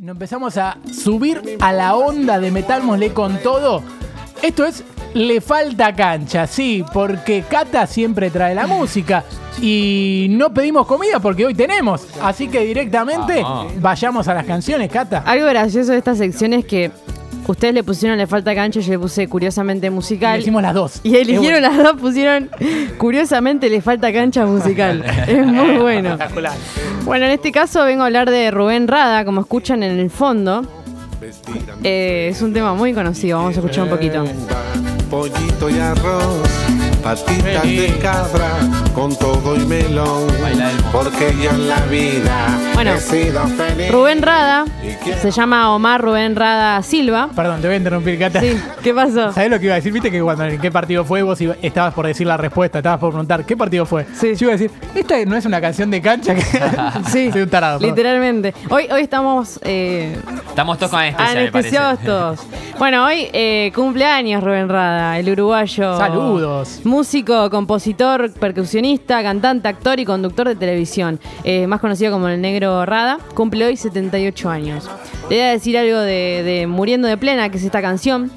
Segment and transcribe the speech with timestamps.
[0.00, 3.82] nos empezamos a subir a la onda de Metámosle con todo.
[4.40, 9.24] Esto es Le falta cancha, sí, porque Cata siempre trae la música.
[9.60, 12.06] Y no pedimos comida porque hoy tenemos.
[12.22, 13.78] Así que directamente Vamos.
[13.78, 15.22] vayamos a las canciones, Cata.
[15.26, 16.90] Algo gracioso de esta sección es que
[17.50, 20.40] ustedes le pusieron Le falta cancha, yo le puse curiosamente Y musical.
[20.40, 21.00] hicimos las dos.
[21.02, 22.50] Y eligieron las dos, pusieron
[22.98, 25.04] curiosamente le falta cancha musical.
[25.26, 26.10] es muy bueno.
[26.10, 26.52] Espectacular.
[27.04, 30.62] Bueno, en este caso vengo a hablar de Rubén Rada, como escuchan en el fondo.
[31.82, 34.24] Eh, es un tema muy conocido, vamos a escuchar un poquito.
[35.10, 36.48] Pollito y arroz,
[37.02, 38.50] patitas de cabra,
[38.94, 40.26] con todo y melón.
[40.42, 40.90] Baila el mono.
[40.92, 43.90] Porque yo en la vida Bueno, he sido feliz.
[43.90, 44.64] Rubén Rada,
[45.20, 47.28] se llama Omar Rubén Rada Silva.
[47.34, 48.40] Perdón, te voy a interrumpir, Cata.
[48.40, 49.32] Sí, ¿qué pasó?
[49.32, 49.92] ¿Sabés lo que iba a decir?
[49.92, 52.98] Viste que cuando en qué partido fue vos iba- estabas por decir la respuesta, estabas
[53.00, 54.06] por preguntar qué partido fue.
[54.18, 54.34] Sí.
[54.36, 56.42] Yo iba a decir, esta no es una canción de cancha que.
[57.10, 57.78] Sí, Soy un tarado.
[57.80, 58.54] literalmente.
[58.68, 60.16] Hoy, hoy estamos eh,
[60.48, 61.76] Estamos todos con anestesia, me parece.
[61.78, 62.40] anestesiados todos.
[62.80, 65.98] Bueno, hoy eh, cumpleaños Rubén Rada, el uruguayo.
[65.98, 66.80] Saludos.
[66.84, 71.20] Músico, compositor, percusionista, cantante, actor y conductor de televisión.
[71.44, 73.18] Eh, más conocido como el Negro Rada.
[73.34, 74.88] Cumple hoy 78 años.
[75.28, 78.30] Le voy a decir algo de, de Muriendo de Plena, que es esta canción.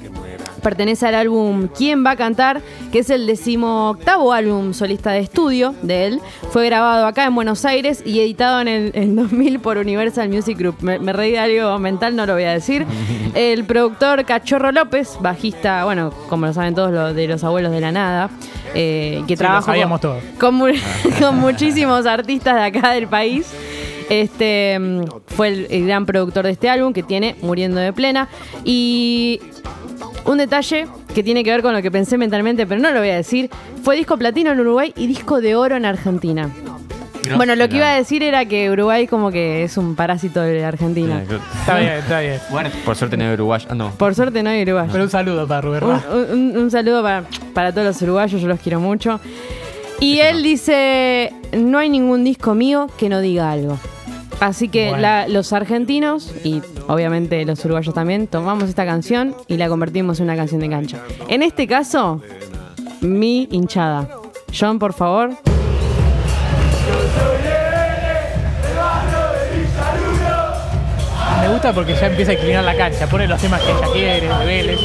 [0.64, 2.62] Pertenece al álbum ¿Quién va a cantar?
[2.90, 6.20] que es el decimoctavo álbum solista de estudio de él.
[6.50, 10.58] Fue grabado acá en Buenos Aires y editado en el en 2000 por Universal Music
[10.58, 10.76] Group.
[10.80, 12.86] Me, me reí de algo mental, no lo voy a decir.
[13.34, 17.80] El productor Cachorro López, bajista, bueno, como lo saben todos, lo de los abuelos de
[17.80, 18.30] la nada,
[18.74, 19.72] eh, que Sí, trabaja
[21.20, 23.52] con muchísimos artistas de acá del país.
[24.10, 28.28] Este mm, fue el, el gran productor de este álbum que tiene Muriendo de Plena.
[28.64, 29.40] Y
[30.26, 33.10] un detalle que tiene que ver con lo que pensé mentalmente, pero no lo voy
[33.10, 33.50] a decir.
[33.82, 36.48] Fue disco platino en Uruguay y disco de oro en Argentina.
[37.36, 40.64] bueno, lo que iba a decir era que Uruguay como que es un parásito de
[40.64, 41.22] Argentina.
[41.22, 42.38] Está bien, está bien.
[42.50, 43.66] Bueno, por suerte no hay uruguayo.
[43.70, 43.90] Ah, no.
[43.92, 44.88] Por suerte no hay Uruguay.
[44.90, 45.82] Pero un saludo para Rubén
[46.32, 49.20] un- un saludo para, para todos los uruguayos, yo los quiero mucho.
[50.00, 53.78] Y él dice, no hay ningún disco mío que no diga algo.
[54.40, 55.02] Así que Bueno.
[55.02, 60.24] la- los argentinos y obviamente los uruguayos también tomamos esta canción y la convertimos en
[60.24, 60.98] una canción de cancha.
[61.28, 62.20] En este caso,
[63.00, 64.08] mi hinchada.
[64.58, 65.30] John, por favor.
[71.40, 73.06] Me gusta porque ya empieza a inclinar la cancha.
[73.06, 74.80] Pone los temas que ella quiere, de Vélez.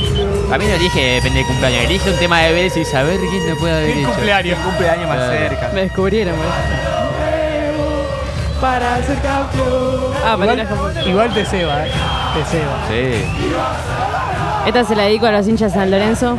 [0.51, 1.83] A mí no elige depende del cumpleaños.
[1.85, 4.59] Elige un tema de Vélez y saber quién te puede haber ¿Qué cumpleaños?
[4.59, 5.71] cumpleaños más cerca.
[5.73, 6.35] Me descubrieron.
[6.35, 6.98] ¿ves?
[8.61, 10.13] Para ser campeón.
[10.25, 10.35] Ah.
[10.37, 11.91] Igual, igual te ceba, eh.
[12.35, 12.75] Te ceba.
[12.89, 13.25] Sí.
[14.67, 16.37] Esta se la dedico a los hinchas de San Lorenzo.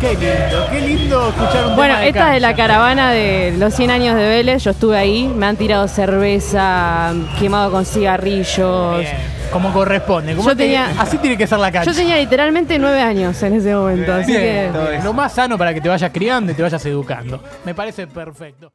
[0.00, 2.62] Qué lindo, qué lindo escuchar un Bueno, tema de esta es de la cancha.
[2.64, 4.64] caravana de los 100 años de Vélez.
[4.64, 8.98] Yo estuve ahí, me han tirado cerveza, quemado con cigarrillos.
[8.98, 9.16] Bien,
[9.52, 10.34] como corresponde.
[10.34, 11.90] como Yo tenía- así tiene que ser la cancha.
[11.90, 15.00] Yo tenía literalmente nueve años en ese momento, así Bien, que...
[15.02, 17.42] lo más sano para que te vayas criando y te vayas educando.
[17.64, 18.70] Me parece perfecto.